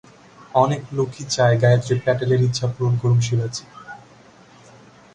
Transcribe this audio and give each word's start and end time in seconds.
অনেক 0.55 0.81
লোকই 0.93 1.23
চায় 1.33 1.55
গায়ত্রী 1.63 1.95
প্যাটেলের 2.03 2.41
ইচ্ছা 2.47 2.65
পূরণ 2.73 2.93
করুন 3.01 3.19
শিবাজি। 3.27 3.65